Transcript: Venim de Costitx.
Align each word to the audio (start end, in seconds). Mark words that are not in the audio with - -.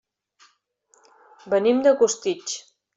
Venim 1.55 1.85
de 1.89 1.97
Costitx. 2.03 2.63